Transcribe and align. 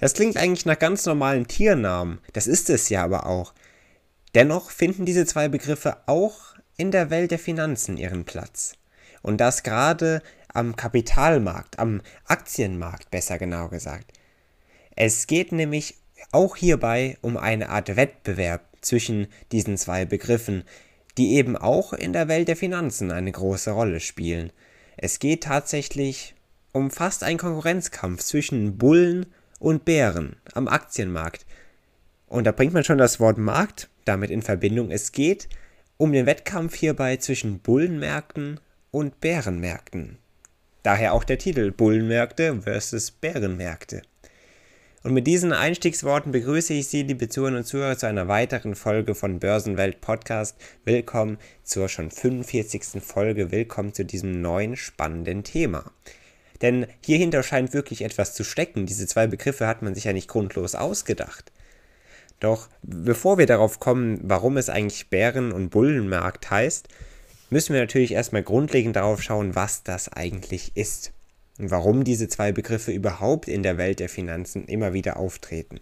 Das 0.00 0.14
klingt 0.14 0.38
eigentlich 0.38 0.66
nach 0.66 0.78
ganz 0.78 1.04
normalen 1.04 1.46
Tiernamen, 1.46 2.18
das 2.32 2.46
ist 2.46 2.70
es 2.70 2.88
ja 2.88 3.04
aber 3.04 3.26
auch. 3.26 3.52
Dennoch 4.34 4.70
finden 4.70 5.04
diese 5.04 5.26
zwei 5.26 5.48
Begriffe 5.48 5.98
auch 6.06 6.54
in 6.76 6.90
der 6.90 7.10
Welt 7.10 7.30
der 7.30 7.38
Finanzen 7.38 7.98
ihren 7.98 8.24
Platz. 8.24 8.74
Und 9.22 9.38
das 9.38 9.62
gerade 9.62 10.22
am 10.48 10.74
Kapitalmarkt, 10.76 11.78
am 11.78 12.00
Aktienmarkt 12.24 13.10
besser 13.10 13.38
genau 13.38 13.68
gesagt. 13.68 14.12
Es 14.96 15.26
geht 15.26 15.52
nämlich 15.52 15.96
auch 16.32 16.56
hierbei 16.56 17.18
um 17.20 17.36
eine 17.36 17.68
Art 17.68 17.94
Wettbewerb 17.96 18.62
zwischen 18.80 19.28
diesen 19.52 19.76
zwei 19.76 20.06
Begriffen, 20.06 20.64
die 21.18 21.34
eben 21.34 21.56
auch 21.56 21.92
in 21.92 22.12
der 22.14 22.28
Welt 22.28 22.48
der 22.48 22.56
Finanzen 22.56 23.10
eine 23.10 23.32
große 23.32 23.72
Rolle 23.72 24.00
spielen. 24.00 24.52
Es 24.96 25.18
geht 25.18 25.44
tatsächlich 25.44 26.34
um 26.72 26.90
fast 26.90 27.22
einen 27.22 27.38
Konkurrenzkampf 27.38 28.22
zwischen 28.22 28.78
Bullen 28.78 29.26
und 29.60 29.84
Bären 29.84 30.34
am 30.54 30.66
Aktienmarkt. 30.66 31.46
Und 32.26 32.44
da 32.44 32.52
bringt 32.52 32.72
man 32.72 32.82
schon 32.82 32.98
das 32.98 33.20
Wort 33.20 33.38
Markt 33.38 33.88
damit 34.04 34.30
in 34.30 34.42
Verbindung. 34.42 34.90
Es 34.90 35.12
geht 35.12 35.48
um 35.96 36.12
den 36.12 36.26
Wettkampf 36.26 36.74
hierbei 36.74 37.18
zwischen 37.18 37.60
Bullenmärkten 37.60 38.58
und 38.90 39.20
Bärenmärkten. 39.20 40.18
Daher 40.82 41.12
auch 41.12 41.24
der 41.24 41.38
Titel 41.38 41.70
Bullenmärkte 41.70 42.62
versus 42.62 43.10
Bärenmärkte. 43.12 44.02
Und 45.02 45.14
mit 45.14 45.26
diesen 45.26 45.52
Einstiegsworten 45.52 46.30
begrüße 46.30 46.74
ich 46.74 46.88
Sie, 46.88 47.02
liebe 47.02 47.28
Zuhörer 47.28 47.56
und 47.56 47.64
Zuhörer, 47.64 47.96
zu 47.96 48.06
einer 48.06 48.28
weiteren 48.28 48.74
Folge 48.74 49.14
von 49.14 49.38
Börsenwelt 49.38 50.00
Podcast. 50.02 50.56
Willkommen 50.84 51.38
zur 51.62 51.88
schon 51.88 52.10
45. 52.10 53.02
Folge. 53.02 53.50
Willkommen 53.50 53.94
zu 53.94 54.04
diesem 54.04 54.42
neuen 54.42 54.76
spannenden 54.76 55.42
Thema. 55.42 55.90
Denn 56.62 56.86
hierhinter 57.04 57.42
scheint 57.42 57.72
wirklich 57.72 58.02
etwas 58.02 58.34
zu 58.34 58.44
stecken. 58.44 58.86
Diese 58.86 59.06
zwei 59.06 59.26
Begriffe 59.26 59.66
hat 59.66 59.82
man 59.82 59.94
sich 59.94 60.04
ja 60.04 60.12
nicht 60.12 60.28
grundlos 60.28 60.74
ausgedacht. 60.74 61.52
Doch 62.38 62.68
bevor 62.82 63.38
wir 63.38 63.46
darauf 63.46 63.80
kommen, 63.80 64.20
warum 64.22 64.56
es 64.56 64.70
eigentlich 64.70 65.10
Bären- 65.10 65.52
und 65.52 65.70
Bullenmarkt 65.70 66.50
heißt, 66.50 66.88
müssen 67.50 67.74
wir 67.74 67.80
natürlich 67.80 68.12
erstmal 68.12 68.42
grundlegend 68.42 68.96
darauf 68.96 69.22
schauen, 69.22 69.54
was 69.54 69.82
das 69.82 70.08
eigentlich 70.10 70.72
ist 70.74 71.12
und 71.58 71.70
warum 71.70 72.04
diese 72.04 72.28
zwei 72.28 72.52
Begriffe 72.52 72.92
überhaupt 72.92 73.48
in 73.48 73.62
der 73.62 73.76
Welt 73.76 74.00
der 74.00 74.08
Finanzen 74.08 74.64
immer 74.66 74.94
wieder 74.94 75.18
auftreten. 75.18 75.80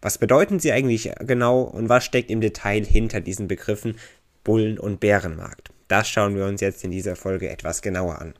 Was 0.00 0.16
bedeuten 0.16 0.58
sie 0.58 0.72
eigentlich 0.72 1.12
genau 1.20 1.60
und 1.60 1.90
was 1.90 2.04
steckt 2.06 2.30
im 2.30 2.40
Detail 2.40 2.86
hinter 2.86 3.20
diesen 3.20 3.48
Begriffen 3.48 3.98
Bullen- 4.44 4.78
und 4.78 5.00
Bärenmarkt? 5.00 5.70
Das 5.88 6.08
schauen 6.08 6.36
wir 6.36 6.46
uns 6.46 6.62
jetzt 6.62 6.84
in 6.84 6.90
dieser 6.90 7.16
Folge 7.16 7.50
etwas 7.50 7.82
genauer 7.82 8.20
an. 8.20 8.32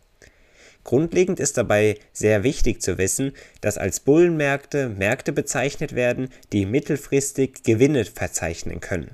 Grundlegend 0.85 1.41
ist 1.41 1.59
dabei 1.59 1.99
sehr 2.13 2.43
wichtig 2.43 2.81
zu 2.81 2.99
wissen, 2.99 3.33
dass 3.61 3.79
als 3.79 4.01
Bullenmärkte 4.01 4.89
Märkte 4.89 5.33
bezeichnet 5.33 5.95
werden, 5.95 6.31
die 6.53 6.67
mittelfristig 6.67 7.63
Gewinne 7.63 8.05
verzeichnen 8.05 8.81
können. 8.81 9.11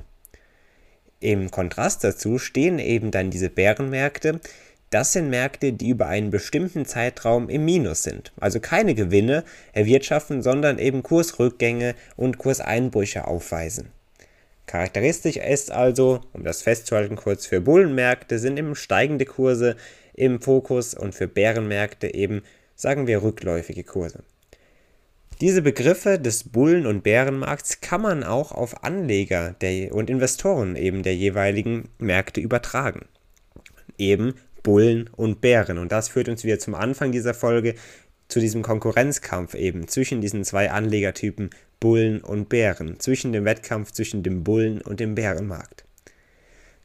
Im 1.21 1.51
Kontrast 1.51 2.05
dazu 2.05 2.39
stehen 2.39 2.79
eben 2.79 3.11
dann 3.11 3.31
diese 3.31 3.51
Bärenmärkte. 3.51 4.41
Das 4.91 5.13
sind 5.13 5.31
Märkte, 5.31 5.73
die 5.73 5.89
über 5.89 6.07
einen 6.07 6.31
bestimmten 6.31 6.87
Zeitraum 6.87 7.49
im 7.49 7.65
Minus 7.65 8.05
sind, 8.05 8.33
also 8.39 8.61
keine 8.61 8.95
Gewinne 8.95 9.43
erwirtschaften, 9.73 10.43
sondern 10.43 10.79
eben 10.79 11.03
Kursrückgänge 11.03 11.95
und 12.17 12.39
Kurseinbrüche 12.39 13.27
aufweisen. 13.27 13.91
Charakteristisch 14.67 15.37
ist 15.37 15.71
also, 15.71 16.21
um 16.33 16.43
das 16.43 16.63
festzuhalten 16.63 17.17
kurz 17.17 17.47
für 17.47 17.61
Bullenmärkte, 17.61 18.39
sind 18.39 18.59
eben 18.59 18.75
steigende 18.75 19.25
Kurse 19.25 19.77
im 20.15 20.41
Fokus 20.41 20.95
und 20.95 21.15
für 21.15 21.29
Bärenmärkte 21.29 22.13
eben, 22.13 22.43
sagen 22.75 23.07
wir, 23.07 23.23
rückläufige 23.23 23.85
Kurse. 23.85 24.25
Diese 25.41 25.61
Begriffe 25.61 26.19
des 26.19 26.45
Bullen- 26.45 26.87
und 26.87 27.03
Bärenmarkts 27.03 27.83
kann 27.83 28.01
man 28.01 28.25
auch 28.25 28.53
auf 28.53 28.83
Anleger 28.83 29.55
der, 29.61 29.95
und 29.95 30.09
Investoren 30.09 30.77
eben 30.77 31.03
der 31.03 31.15
jeweiligen 31.15 31.91
Märkte 31.99 32.41
übertragen. 32.41 33.07
Eben 33.99 34.35
Bullen 34.63 35.09
und 35.15 35.43
Bären. 35.43 35.79
Und 35.79 35.93
das 35.93 36.09
führt 36.09 36.29
uns 36.29 36.43
wieder 36.43 36.59
zum 36.59 36.75
Anfang 36.75 37.13
dieser 37.13 37.35
Folge 37.35 37.75
zu 38.29 38.41
diesem 38.41 38.63
Konkurrenzkampf 38.63 39.55
eben 39.55 39.89
zwischen 39.89 40.21
diesen 40.21 40.45
zwei 40.45 40.71
Anlegertypen 40.71 41.51
Bullen 41.81 42.21
und 42.21 42.49
Bären, 42.49 42.99
zwischen 43.01 43.33
dem 43.33 43.45
Wettkampf 43.45 43.93
zwischen 43.93 44.23
dem 44.23 44.45
Bullen 44.45 44.81
und 44.81 45.01
dem 45.01 45.15
Bärenmarkt. 45.15 45.85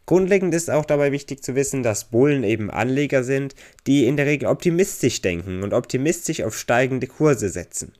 Grundlegend 0.06 0.54
ist 0.54 0.70
auch 0.70 0.86
dabei 0.86 1.12
wichtig 1.12 1.44
zu 1.44 1.56
wissen, 1.56 1.84
dass 1.84 2.06
Bullen 2.06 2.44
eben 2.44 2.70
Anleger 2.70 3.24
sind, 3.24 3.56
die 3.88 4.06
in 4.06 4.18
der 4.18 4.26
Regel 4.26 4.48
optimistisch 4.50 5.22
denken 5.22 5.64
und 5.64 5.74
optimistisch 5.74 6.42
auf 6.42 6.58
steigende 6.58 7.08
Kurse 7.08 7.50
setzen. 7.50 7.94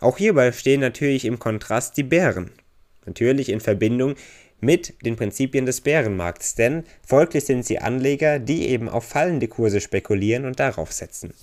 Auch 0.00 0.18
hierbei 0.18 0.52
stehen 0.52 0.80
natürlich 0.80 1.24
im 1.24 1.38
Kontrast 1.38 1.96
die 1.96 2.02
Bären. 2.02 2.50
Natürlich 3.06 3.48
in 3.48 3.60
Verbindung 3.60 4.14
mit 4.60 4.94
den 5.04 5.16
Prinzipien 5.16 5.66
des 5.66 5.80
Bärenmarkts, 5.80 6.54
denn 6.54 6.84
folglich 7.06 7.44
sind 7.44 7.66
sie 7.66 7.78
Anleger, 7.78 8.38
die 8.38 8.68
eben 8.68 8.88
auf 8.88 9.04
fallende 9.04 9.48
Kurse 9.48 9.80
spekulieren 9.80 10.44
und 10.44 10.60
darauf 10.60 10.92
setzen. 10.92 11.34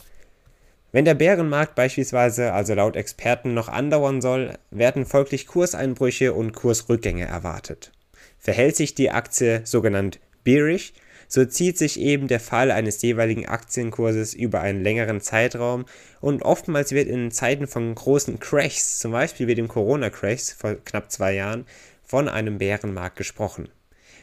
Wenn 0.92 1.06
der 1.06 1.14
Bärenmarkt 1.14 1.76
beispielsweise 1.76 2.52
also 2.52 2.74
laut 2.74 2.98
Experten 2.98 3.54
noch 3.54 3.70
andauern 3.70 4.22
soll, 4.22 4.56
werden 4.72 5.06
folglich 5.06 5.48
Kurseinbrüche 5.48 6.34
und 6.34 6.52
Kursrückgänge 6.52 7.26
erwartet. 7.26 7.92
Verhält 8.40 8.76
sich 8.76 8.94
die 8.94 9.12
Aktie 9.12 9.62
sogenannt 9.64 10.20
bearish, 10.44 10.94
so 11.30 11.46
zieht 11.46 11.78
sich 11.78 11.98
eben 11.98 12.28
der 12.28 12.42
Fall 12.42 12.72
eines 12.72 13.02
jeweiligen 13.02 13.46
Aktienkurses 13.46 14.34
über 14.34 14.60
einen 14.60 14.84
längeren 14.84 15.22
Zeitraum 15.22 15.86
und 16.20 16.42
oftmals 16.42 16.92
wird 16.92 17.08
in 17.08 17.32
Zeiten 17.32 17.68
von 17.68 17.96
großen 17.96 18.40
Crashs, 18.40 19.00
zum 19.00 19.14
Beispiel 19.14 19.48
wie 19.48 19.56
dem 19.56 19.70
Corona-Crash 19.70 20.56
vor 20.58 20.76
knapp 20.84 21.10
zwei 21.10 21.34
Jahren, 21.36 21.66
von 22.04 22.28
einem 22.28 22.58
Bärenmarkt 22.58 23.16
gesprochen. 23.16 23.70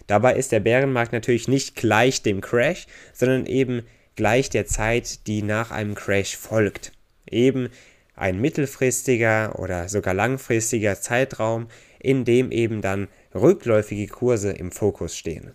Dabei 0.06 0.34
ist 0.36 0.52
der 0.52 0.60
Bärenmarkt 0.60 1.14
natürlich 1.14 1.48
nicht 1.48 1.76
gleich 1.76 2.20
dem 2.20 2.42
Crash, 2.42 2.86
sondern 3.14 3.46
eben 3.46 3.84
gleich 4.18 4.50
der 4.50 4.66
Zeit, 4.66 5.28
die 5.28 5.42
nach 5.42 5.70
einem 5.70 5.94
Crash 5.94 6.36
folgt. 6.36 6.90
Eben 7.30 7.68
ein 8.16 8.40
mittelfristiger 8.40 9.60
oder 9.60 9.88
sogar 9.88 10.12
langfristiger 10.12 11.00
Zeitraum, 11.00 11.68
in 12.00 12.24
dem 12.24 12.50
eben 12.50 12.82
dann 12.82 13.06
rückläufige 13.32 14.08
Kurse 14.08 14.50
im 14.50 14.72
Fokus 14.72 15.16
stehen. 15.16 15.52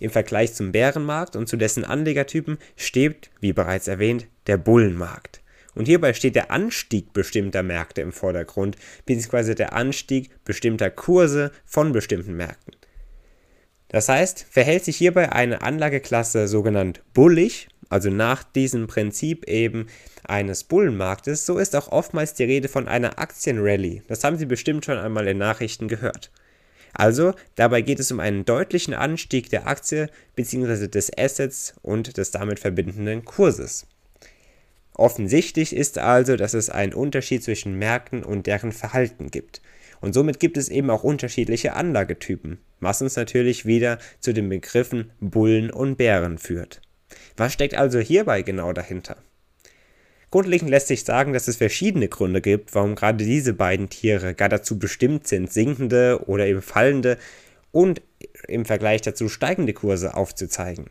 Im 0.00 0.10
Vergleich 0.10 0.52
zum 0.52 0.70
Bärenmarkt 0.70 1.34
und 1.34 1.48
zu 1.48 1.56
dessen 1.56 1.82
Anlegertypen 1.82 2.58
steht, 2.76 3.30
wie 3.40 3.54
bereits 3.54 3.88
erwähnt, 3.88 4.26
der 4.48 4.58
Bullenmarkt. 4.58 5.40
Und 5.74 5.86
hierbei 5.86 6.12
steht 6.12 6.34
der 6.34 6.50
Anstieg 6.50 7.14
bestimmter 7.14 7.62
Märkte 7.62 8.02
im 8.02 8.12
Vordergrund, 8.12 8.76
beziehungsweise 9.06 9.54
der 9.54 9.72
Anstieg 9.72 10.28
bestimmter 10.44 10.90
Kurse 10.90 11.52
von 11.64 11.92
bestimmten 11.92 12.36
Märkten. 12.36 12.74
Das 13.88 14.10
heißt, 14.10 14.46
verhält 14.50 14.84
sich 14.84 14.96
hierbei 14.96 15.32
eine 15.32 15.62
Anlageklasse 15.62 16.46
sogenannt 16.46 17.02
bullig, 17.14 17.68
also 17.88 18.10
nach 18.10 18.42
diesem 18.42 18.86
Prinzip 18.86 19.48
eben 19.48 19.86
eines 20.24 20.64
Bullenmarktes, 20.64 21.46
so 21.46 21.58
ist 21.58 21.74
auch 21.74 21.88
oftmals 21.88 22.34
die 22.34 22.44
Rede 22.44 22.68
von 22.68 22.88
einer 22.88 23.18
Aktienrallye. 23.18 24.02
Das 24.08 24.24
haben 24.24 24.36
Sie 24.36 24.46
bestimmt 24.46 24.84
schon 24.84 24.98
einmal 24.98 25.26
in 25.26 25.38
Nachrichten 25.38 25.88
gehört. 25.88 26.30
Also, 26.94 27.34
dabei 27.54 27.82
geht 27.82 28.00
es 28.00 28.10
um 28.10 28.20
einen 28.20 28.44
deutlichen 28.44 28.94
Anstieg 28.94 29.50
der 29.50 29.66
Aktie 29.66 30.08
bzw. 30.36 30.88
des 30.88 31.10
Assets 31.16 31.74
und 31.82 32.16
des 32.16 32.30
damit 32.30 32.58
verbindenden 32.58 33.24
Kurses. 33.24 33.86
Offensichtlich 34.94 35.76
ist 35.76 35.98
also, 35.98 36.36
dass 36.36 36.54
es 36.54 36.70
einen 36.70 36.92
Unterschied 36.92 37.44
zwischen 37.44 37.78
Märkten 37.78 38.24
und 38.24 38.46
deren 38.46 38.72
Verhalten 38.72 39.30
gibt. 39.30 39.62
Und 40.00 40.12
somit 40.12 40.40
gibt 40.40 40.56
es 40.56 40.68
eben 40.68 40.90
auch 40.90 41.04
unterschiedliche 41.04 41.74
Anlagetypen, 41.74 42.58
was 42.80 43.00
uns 43.00 43.16
natürlich 43.16 43.64
wieder 43.64 43.98
zu 44.20 44.32
den 44.32 44.48
Begriffen 44.48 45.10
Bullen 45.20 45.70
und 45.70 45.96
Bären 45.96 46.38
führt. 46.38 46.80
Was 47.38 47.52
steckt 47.52 47.74
also 47.74 48.00
hierbei 48.00 48.42
genau 48.42 48.72
dahinter? 48.72 49.16
Grundlegend 50.30 50.68
lässt 50.68 50.88
sich 50.88 51.04
sagen, 51.04 51.32
dass 51.32 51.48
es 51.48 51.56
verschiedene 51.56 52.08
Gründe 52.08 52.42
gibt, 52.42 52.74
warum 52.74 52.96
gerade 52.96 53.24
diese 53.24 53.54
beiden 53.54 53.88
Tiere 53.88 54.34
gar 54.34 54.50
dazu 54.50 54.78
bestimmt 54.78 55.26
sind, 55.26 55.50
sinkende 55.50 56.20
oder 56.26 56.46
eben 56.46 56.60
fallende 56.60 57.16
und 57.72 58.02
im 58.46 58.66
Vergleich 58.66 59.00
dazu 59.00 59.28
steigende 59.28 59.72
Kurse 59.72 60.14
aufzuzeigen. 60.14 60.90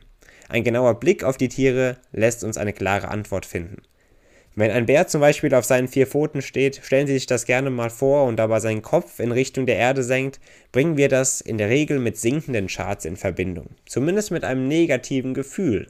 Ein 0.50 0.64
genauer 0.64 1.00
Blick 1.00 1.24
auf 1.24 1.38
die 1.38 1.50
Tiere 1.50 1.98
lässt 2.14 2.44
uns 2.44 2.58
eine 2.58 2.74
klare 2.74 3.10
Antwort 3.10 3.46
finden. 3.46 3.82
Wenn 4.56 4.72
ein 4.72 4.88
Bär 4.88 5.06
zum 5.08 5.22
Beispiel 5.22 5.54
auf 5.54 5.66
seinen 5.66 5.88
vier 5.88 6.08
Pfoten 6.08 6.42
steht, 6.42 6.80
stellen 6.84 7.06
Sie 7.06 7.14
sich 7.14 7.28
das 7.28 7.46
gerne 7.46 7.70
mal 7.70 7.92
vor 7.92 8.26
und 8.26 8.38
dabei 8.38 8.60
seinen 8.60 8.82
Kopf 8.82 9.20
in 9.20 9.32
Richtung 9.32 9.68
der 9.68 9.76
Erde 9.76 10.02
senkt, 10.02 10.40
bringen 10.72 10.98
wir 10.98 11.10
das 11.10 11.42
in 11.42 11.60
der 11.60 11.70
Regel 11.70 12.00
mit 12.00 12.18
sinkenden 12.18 12.66
Charts 12.66 13.06
in 13.06 13.18
Verbindung. 13.18 13.68
Zumindest 13.86 14.32
mit 14.32 14.44
einem 14.44 14.68
negativen 14.68 15.36
Gefühl. 15.36 15.90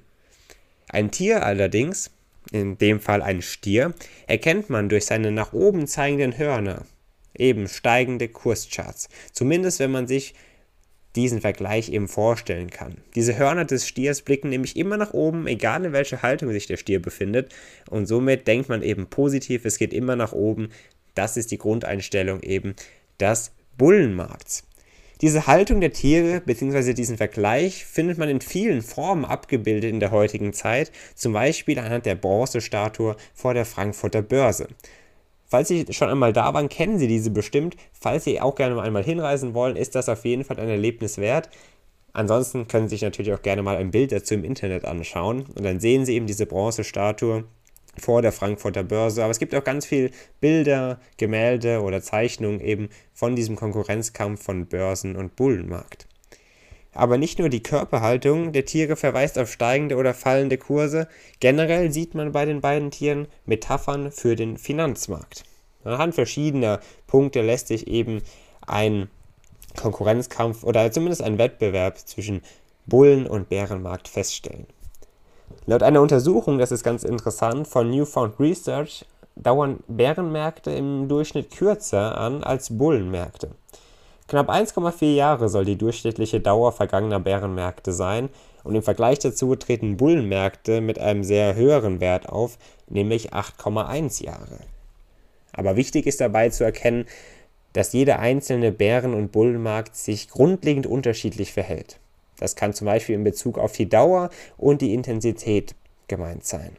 Ein 0.90 1.12
Tier 1.12 1.46
allerdings, 1.46 2.12
in 2.52 2.78
dem 2.78 3.00
Fall 3.00 3.22
ein 3.22 3.42
Stier, 3.42 3.94
erkennt 4.26 4.70
man 4.70 4.90
durch 4.90 5.06
seine 5.06 5.32
nach 5.32 5.54
oben 5.54 5.88
zeigenden 5.88 6.38
Hörner, 6.38 6.86
eben 7.38 7.68
steigende 7.68 8.30
Kurscharts. 8.30 9.10
Zumindest 9.34 9.80
wenn 9.80 9.92
man 9.92 10.08
sich 10.08 10.34
diesen 11.18 11.42
Vergleich 11.42 11.90
eben 11.90 12.08
vorstellen 12.08 12.70
kann. 12.70 12.98
Diese 13.16 13.38
Hörner 13.38 13.66
des 13.66 13.88
Stiers 13.88 14.22
blicken 14.22 14.50
nämlich 14.50 14.78
immer 14.78 14.98
nach 14.98 15.14
oben, 15.14 15.48
egal 15.48 15.84
in 15.84 15.92
welcher 15.92 16.22
Haltung 16.22 16.52
sich 16.52 16.68
der 16.68 16.78
Stier 16.78 17.02
befindet. 17.02 17.54
Und 17.90 18.06
somit 18.06 18.48
denkt 18.48 18.70
man 18.70 18.84
eben 18.84 19.08
positiv, 19.08 19.66
es 19.66 19.80
geht 19.80 19.94
immer 19.94 20.16
nach 20.16 20.32
oben. 20.32 20.70
Das 21.16 21.36
ist 21.36 21.50
die 21.52 21.58
Grundeinstellung 21.58 22.44
eben 22.44 22.76
des 23.20 23.52
Bullenmarkts. 23.78 24.67
Diese 25.22 25.48
Haltung 25.48 25.82
der 25.82 25.94
Tiere 25.94 26.42
bzw. 26.42 26.94
diesen 26.94 27.18
Vergleich 27.18 27.86
findet 27.86 28.20
man 28.20 28.30
in 28.30 28.40
vielen 28.40 28.84
Formen 28.84 29.26
abgebildet 29.26 29.90
in 29.90 30.00
der 30.00 30.12
heutigen 30.12 30.54
Zeit, 30.54 30.92
zum 31.16 31.34
Beispiel 31.34 31.80
anhand 31.80 32.06
der 32.06 32.14
Bronzestatue 32.16 33.16
vor 33.34 33.54
der 33.56 33.66
Frankfurter 33.66 34.22
Börse. 34.22 34.68
Falls 35.48 35.70
Sie 35.70 35.86
schon 35.92 36.10
einmal 36.10 36.34
da 36.34 36.54
waren, 36.54 36.70
kennen 36.70 37.00
Sie 37.00 37.08
diese 37.08 37.32
bestimmt. 37.32 37.76
Falls 37.94 38.26
Sie 38.26 38.40
auch 38.40 38.54
gerne 38.54 38.76
mal 38.76 38.86
einmal 38.86 39.04
hinreisen 39.04 39.54
wollen, 39.56 39.76
ist 39.76 39.96
das 39.96 40.10
auf 40.10 40.24
jeden 40.24 40.44
Fall 40.44 40.60
ein 40.60 40.70
Erlebnis 40.70 41.18
wert. 41.18 41.50
Ansonsten 42.14 42.68
können 42.68 42.88
Sie 42.88 42.96
sich 42.96 43.02
natürlich 43.02 43.34
auch 43.34 43.42
gerne 43.42 43.64
mal 43.64 43.78
ein 43.78 43.92
Bild 43.92 44.12
dazu 44.12 44.36
im 44.36 44.44
Internet 44.44 44.86
anschauen 44.86 45.46
und 45.56 45.64
dann 45.64 45.80
sehen 45.80 46.06
Sie 46.06 46.16
eben 46.16 46.28
diese 46.28 46.46
Bronzestatue 46.46 47.46
vor 48.00 48.22
der 48.22 48.32
Frankfurter 48.32 48.84
Börse. 48.84 49.24
Aber 49.24 49.32
es 49.32 49.40
gibt 49.40 49.56
auch 49.56 49.64
ganz 49.64 49.86
viele 49.86 50.12
Bilder, 50.40 51.00
Gemälde 51.18 51.82
oder 51.82 52.02
Zeichnungen 52.02 52.60
eben 52.60 52.90
von 53.14 53.36
diesem 53.36 53.56
Konkurrenzkampf 53.56 54.44
von 54.44 54.68
Börsen 54.68 55.16
und 55.16 55.36
Bullenmarkt. 55.36 56.08
Aber 56.94 57.18
nicht 57.18 57.38
nur 57.38 57.50
die 57.50 57.62
Körperhaltung 57.62 58.54
der 58.54 58.66
Tiere 58.66 58.96
verweist 58.96 59.38
auf 59.38 59.52
steigende 59.52 59.98
oder 59.98 60.14
fallende 60.14 60.58
Kurse, 60.58 61.08
generell 61.40 61.92
sieht 61.92 62.16
man 62.16 62.32
bei 62.32 62.46
den 62.46 62.62
beiden 62.62 62.90
Tieren 62.90 63.28
Metaphern 63.46 64.12
für 64.12 64.36
den 64.36 64.58
Finanzmarkt. 64.58 65.44
Anhand 65.84 66.16
verschiedener 66.16 66.80
Punkte 67.06 67.42
lässt 67.42 67.68
sich 67.68 67.88
eben 67.88 68.22
ein 68.66 69.10
Konkurrenzkampf 69.76 70.64
oder 70.64 70.92
zumindest 70.92 71.22
ein 71.22 71.38
Wettbewerb 71.38 72.00
zwischen 72.00 72.42
Bullen- 72.88 73.28
und 73.28 73.50
Bärenmarkt 73.50 74.08
feststellen. 74.08 74.66
Laut 75.70 75.84
einer 75.84 76.00
Untersuchung, 76.00 76.60
das 76.60 76.72
ist 76.72 76.86
ganz 76.86 77.04
interessant, 77.04 77.68
von 77.68 77.90
Newfound 77.90 78.40
Research 78.40 79.04
dauern 79.36 79.84
Bärenmärkte 79.90 80.72
im 80.72 81.10
Durchschnitt 81.10 81.52
kürzer 81.52 82.18
an 82.18 82.42
als 82.42 82.78
Bullenmärkte. 82.78 83.50
Knapp 84.30 84.50
1,4 84.50 85.14
Jahre 85.14 85.50
soll 85.50 85.66
die 85.66 85.76
durchschnittliche 85.76 86.40
Dauer 86.40 86.72
vergangener 86.72 87.20
Bärenmärkte 87.20 87.92
sein 87.92 88.30
und 88.64 88.76
im 88.76 88.82
Vergleich 88.82 89.20
dazu 89.20 89.58
treten 89.58 89.98
Bullenmärkte 89.98 90.80
mit 90.80 91.00
einem 91.00 91.26
sehr 91.26 91.56
höheren 91.56 92.00
Wert 92.00 92.30
auf, 92.30 92.58
nämlich 92.88 93.34
8,1 93.34 94.24
Jahre. 94.24 94.60
Aber 95.52 95.76
wichtig 95.76 96.08
ist 96.08 96.22
dabei 96.22 96.48
zu 96.48 96.64
erkennen, 96.64 97.08
dass 97.74 97.92
jeder 97.92 98.20
einzelne 98.20 98.72
Bären- 98.72 99.14
und 99.14 99.34
Bullenmarkt 99.34 99.98
sich 99.98 100.30
grundlegend 100.30 100.88
unterschiedlich 100.88 101.52
verhält. 101.52 102.00
Das 102.40 102.56
kann 102.56 102.74
zum 102.74 102.86
Beispiel 102.86 103.16
in 103.16 103.24
Bezug 103.24 103.58
auf 103.58 103.72
die 103.72 103.90
Dauer 103.90 104.30
und 104.58 104.82
die 104.82 104.94
Intensität 104.94 105.76
gemeint 106.08 106.46
sein. 106.46 106.78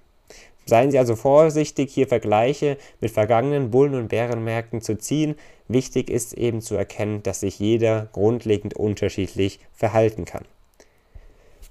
Seien 0.67 0.91
Sie 0.91 0.99
also 0.99 1.17
vorsichtig, 1.17 1.93
hier 1.93 2.07
Vergleiche 2.07 2.77
mit 3.01 3.11
vergangenen 3.11 3.71
Bullen- 3.71 3.95
und 3.95 4.09
Bärenmärkten 4.09 4.83
zu 4.83 4.99
ziehen. 4.99 5.35
Wichtig 5.67 6.11
ist 6.11 6.35
eben 6.35 6.61
zu 6.61 6.75
erkennen, 6.75 7.23
dass 7.23 7.41
sich 7.41 7.59
jeder 7.59 8.09
grundlegend 8.13 8.75
unterschiedlich 8.75 9.61
verhalten 9.73 10.27
kann. 10.27 10.45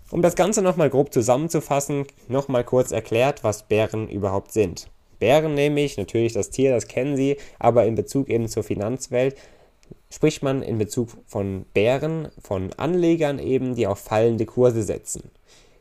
Um 0.09 0.21
das 0.21 0.35
Ganze 0.35 0.61
nochmal 0.61 0.89
grob 0.89 1.13
zusammenzufassen, 1.13 2.05
nochmal 2.27 2.63
kurz 2.63 2.91
erklärt, 2.91 3.43
was 3.43 3.63
Bären 3.63 4.09
überhaupt 4.09 4.51
sind. 4.51 4.89
Bären 5.19 5.53
nämlich, 5.53 5.97
natürlich 5.97 6.33
das 6.33 6.49
Tier, 6.49 6.71
das 6.71 6.87
kennen 6.87 7.17
Sie, 7.17 7.37
aber 7.59 7.85
in 7.85 7.95
Bezug 7.95 8.29
eben 8.29 8.47
zur 8.47 8.63
Finanzwelt 8.63 9.35
spricht 10.09 10.43
man 10.43 10.61
in 10.61 10.77
Bezug 10.77 11.09
von 11.25 11.65
Bären, 11.73 12.29
von 12.41 12.71
Anlegern 12.73 13.39
eben, 13.39 13.75
die 13.75 13.87
auf 13.87 13.99
fallende 13.99 14.45
Kurse 14.45 14.83
setzen. 14.83 15.31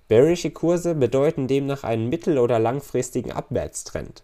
Bearische 0.08 0.50
Kurse 0.50 0.94
bedeuten 0.94 1.48
demnach 1.48 1.84
einen 1.84 2.08
mittel- 2.08 2.38
oder 2.38 2.58
langfristigen 2.58 3.32
Abwärtstrend. 3.32 4.22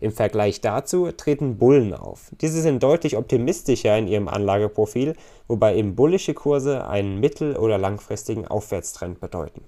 Im 0.00 0.12
Vergleich 0.12 0.60
dazu 0.60 1.12
treten 1.12 1.58
Bullen 1.58 1.92
auf. 1.92 2.30
Diese 2.40 2.62
sind 2.62 2.82
deutlich 2.82 3.16
optimistischer 3.16 3.98
in 3.98 4.08
ihrem 4.08 4.28
Anlageprofil, 4.28 5.14
wobei 5.46 5.76
eben 5.76 5.94
bullische 5.94 6.32
Kurse 6.32 6.86
einen 6.86 7.20
mittel- 7.20 7.56
oder 7.56 7.76
langfristigen 7.76 8.46
Aufwärtstrend 8.46 9.20
bedeuten. 9.20 9.62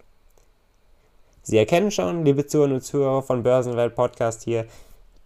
Sie 1.42 1.58
erkennen 1.58 1.90
schon, 1.90 2.24
liebe 2.24 2.46
Zuhörer 2.46 2.74
und 2.74 2.82
Zuhörer 2.82 3.22
von 3.22 3.42
Börsenwelt 3.42 3.94
Podcast 3.94 4.44
hier, 4.44 4.66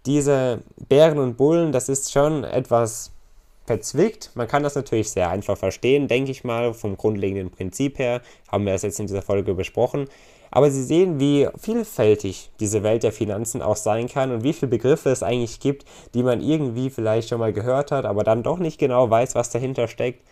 diese 0.07 0.63
Bären 0.89 1.19
und 1.19 1.37
Bullen, 1.37 1.73
das 1.73 1.89
ist 1.89 2.11
schon 2.11 2.43
etwas 2.43 3.13
verzwickt. 3.67 4.31
Man 4.35 4.49
kann 4.49 4.63
das 4.63 4.75
natürlich 4.75 5.11
sehr 5.11 5.29
einfach 5.29 5.59
verstehen, 5.59 6.09
denke 6.09 6.31
ich 6.31 6.45
mal, 6.45 6.73
vom 6.73 6.97
grundlegenden 6.97 7.51
Prinzip 7.51 7.99
her. 7.99 8.23
Haben 8.51 8.65
wir 8.65 8.73
das 8.73 8.83
jetzt 8.83 9.01
in 9.01 9.07
dieser 9.07 9.23
Folge 9.23 9.55
besprochen. 9.55 10.07
Aber 10.51 10.71
Sie 10.71 10.85
sehen, 10.85 11.21
wie 11.21 11.49
vielfältig 11.59 12.51
diese 12.61 12.83
Welt 12.83 13.03
der 13.03 13.13
Finanzen 13.13 13.61
auch 13.63 13.77
sein 13.77 14.09
kann 14.09 14.31
und 14.31 14.45
wie 14.45 14.53
viele 14.53 14.71
Begriffe 14.71 15.11
es 15.11 15.23
eigentlich 15.23 15.61
gibt, 15.61 15.85
die 16.15 16.23
man 16.23 16.41
irgendwie 16.41 16.89
vielleicht 16.89 17.29
schon 17.29 17.41
mal 17.41 17.53
gehört 17.53 17.91
hat, 17.91 18.05
aber 18.05 18.25
dann 18.25 18.43
doch 18.43 18.59
nicht 18.59 18.79
genau 18.79 19.11
weiß, 19.11 19.35
was 19.35 19.51
dahinter 19.51 19.89
steckt. 19.89 20.23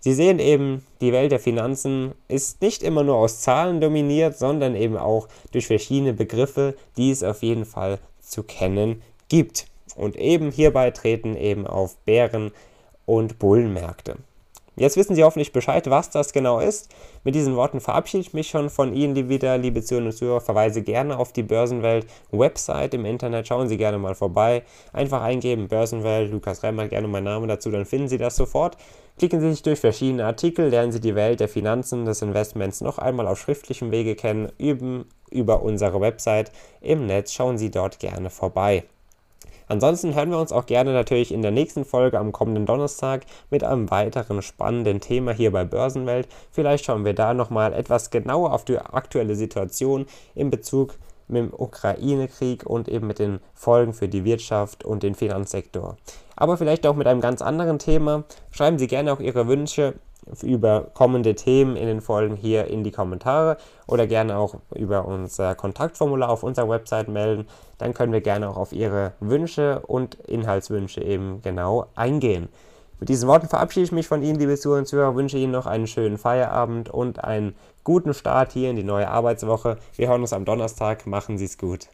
Sie 0.00 0.12
sehen 0.12 0.38
eben, 0.38 0.84
die 1.00 1.12
Welt 1.12 1.32
der 1.32 1.40
Finanzen 1.40 2.12
ist 2.28 2.60
nicht 2.60 2.82
immer 2.82 3.04
nur 3.04 3.16
aus 3.16 3.40
Zahlen 3.40 3.80
dominiert, 3.80 4.36
sondern 4.36 4.74
eben 4.74 4.96
auch 4.96 5.28
durch 5.52 5.66
verschiedene 5.66 6.12
Begriffe, 6.12 6.74
die 6.96 7.10
es 7.10 7.22
auf 7.22 7.42
jeden 7.42 7.64
Fall 7.64 7.98
zu 8.20 8.42
kennen 8.42 9.02
gibt. 9.28 9.66
Und 9.96 10.16
eben 10.16 10.50
hierbei 10.50 10.90
treten 10.90 11.36
eben 11.36 11.66
auf 11.66 11.96
Bären- 12.04 12.52
und 13.06 13.38
Bullenmärkte. 13.38 14.16
Jetzt 14.76 14.96
wissen 14.96 15.14
Sie 15.14 15.22
hoffentlich 15.22 15.52
Bescheid, 15.52 15.88
was 15.88 16.10
das 16.10 16.32
genau 16.32 16.58
ist. 16.58 16.92
Mit 17.22 17.36
diesen 17.36 17.54
Worten 17.54 17.80
verabschiede 17.80 18.22
ich 18.22 18.34
mich 18.34 18.48
schon 18.48 18.70
von 18.70 18.92
Ihnen 18.92 19.28
wieder, 19.28 19.56
liebe 19.56 19.84
Zuhörer 19.84 20.06
und 20.06 20.12
Zuhörer. 20.12 20.40
Verweise 20.40 20.82
gerne 20.82 21.16
auf 21.16 21.32
die 21.32 21.44
Börsenwelt-Website 21.44 22.94
im 22.94 23.04
Internet. 23.04 23.46
Schauen 23.46 23.68
Sie 23.68 23.76
gerne 23.76 23.98
mal 23.98 24.16
vorbei. 24.16 24.64
Einfach 24.92 25.22
eingeben, 25.22 25.68
Börsenwelt, 25.68 26.32
Lukas 26.32 26.64
Reimer, 26.64 26.88
gerne 26.88 27.06
mein 27.06 27.22
Name 27.22 27.46
dazu, 27.46 27.70
dann 27.70 27.84
finden 27.84 28.08
Sie 28.08 28.18
das 28.18 28.34
sofort. 28.34 28.76
Klicken 29.16 29.40
Sie 29.40 29.52
sich 29.52 29.62
durch 29.62 29.78
verschiedene 29.78 30.24
Artikel, 30.24 30.68
lernen 30.70 30.90
Sie 30.90 31.00
die 31.00 31.14
Welt 31.14 31.38
der 31.38 31.48
Finanzen, 31.48 32.04
des 32.04 32.20
Investments 32.20 32.80
noch 32.80 32.98
einmal 32.98 33.28
auf 33.28 33.38
schriftlichem 33.38 33.92
Wege 33.92 34.16
kennen, 34.16 34.50
üben 34.58 35.04
über 35.30 35.62
unsere 35.62 36.00
Website 36.00 36.50
im 36.80 37.06
Netz. 37.06 37.32
Schauen 37.32 37.58
Sie 37.58 37.70
dort 37.70 38.00
gerne 38.00 38.28
vorbei. 38.28 38.82
Ansonsten 39.68 40.14
hören 40.14 40.30
wir 40.30 40.38
uns 40.38 40.52
auch 40.52 40.66
gerne 40.66 40.92
natürlich 40.92 41.32
in 41.32 41.42
der 41.42 41.50
nächsten 41.50 41.84
Folge 41.84 42.18
am 42.18 42.32
kommenden 42.32 42.66
Donnerstag 42.66 43.24
mit 43.50 43.64
einem 43.64 43.90
weiteren 43.90 44.42
spannenden 44.42 45.00
Thema 45.00 45.32
hier 45.32 45.52
bei 45.52 45.64
Börsenwelt. 45.64 46.28
Vielleicht 46.50 46.84
schauen 46.84 47.04
wir 47.04 47.14
da 47.14 47.34
nochmal 47.34 47.72
etwas 47.72 48.10
genauer 48.10 48.52
auf 48.52 48.64
die 48.64 48.78
aktuelle 48.78 49.36
Situation 49.36 50.06
in 50.34 50.50
Bezug 50.50 50.94
mit 51.28 51.42
dem 51.42 51.54
Ukraine-Krieg 51.54 52.66
und 52.66 52.88
eben 52.88 53.06
mit 53.06 53.18
den 53.18 53.40
Folgen 53.54 53.94
für 53.94 54.08
die 54.08 54.24
Wirtschaft 54.24 54.84
und 54.84 55.02
den 55.02 55.14
Finanzsektor. 55.14 55.96
Aber 56.36 56.56
vielleicht 56.56 56.86
auch 56.86 56.96
mit 56.96 57.06
einem 57.06 57.20
ganz 57.20 57.40
anderen 57.40 57.78
Thema. 57.78 58.24
Schreiben 58.50 58.78
Sie 58.78 58.86
gerne 58.86 59.12
auch 59.12 59.20
Ihre 59.20 59.46
Wünsche 59.48 59.94
über 60.42 60.90
kommende 60.94 61.34
Themen 61.34 61.76
in 61.76 61.86
den 61.86 62.00
Folgen 62.00 62.36
hier 62.36 62.66
in 62.66 62.84
die 62.84 62.90
Kommentare 62.90 63.56
oder 63.86 64.06
gerne 64.06 64.36
auch 64.38 64.56
über 64.74 65.06
unser 65.06 65.54
Kontaktformular 65.54 66.30
auf 66.30 66.42
unserer 66.42 66.68
Website 66.68 67.08
melden. 67.08 67.46
Dann 67.78 67.94
können 67.94 68.12
wir 68.12 68.20
gerne 68.20 68.48
auch 68.48 68.56
auf 68.56 68.72
Ihre 68.72 69.12
Wünsche 69.20 69.80
und 69.86 70.14
Inhaltswünsche 70.14 71.02
eben 71.02 71.42
genau 71.42 71.86
eingehen. 71.94 72.48
Mit 73.00 73.08
diesen 73.08 73.28
Worten 73.28 73.48
verabschiede 73.48 73.84
ich 73.84 73.92
mich 73.92 74.06
von 74.06 74.22
Ihnen, 74.22 74.38
liebe 74.38 74.56
Zuhörer 74.56 74.78
und 74.78 74.86
Zuhörer, 74.86 75.14
wünsche 75.14 75.36
Ihnen 75.36 75.52
noch 75.52 75.66
einen 75.66 75.86
schönen 75.86 76.16
Feierabend 76.16 76.88
und 76.88 77.22
einen 77.22 77.54
guten 77.82 78.14
Start 78.14 78.52
hier 78.52 78.70
in 78.70 78.76
die 78.76 78.84
neue 78.84 79.08
Arbeitswoche. 79.08 79.78
Wir 79.96 80.08
hören 80.08 80.22
uns 80.22 80.32
am 80.32 80.44
Donnerstag. 80.44 81.06
Machen 81.06 81.36
Sie 81.36 81.44
es 81.44 81.58
gut. 81.58 81.88